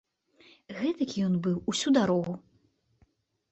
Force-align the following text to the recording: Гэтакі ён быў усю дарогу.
Гэтакі 0.79 1.17
ён 1.27 1.37
быў 1.45 1.61
усю 1.73 1.89
дарогу. 2.01 2.33